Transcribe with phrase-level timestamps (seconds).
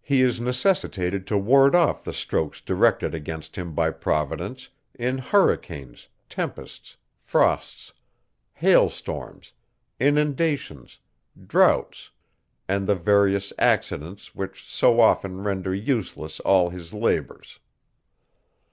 [0.00, 6.06] He is necessitated to ward off the strokes directed against him by Providence, in hurricanes,
[6.28, 7.92] tempests, frosts,
[8.52, 9.52] hail storms,
[9.98, 11.00] inundations,
[11.44, 12.08] droughts,
[12.68, 17.58] and the various accidents, which so often render useless all his labours.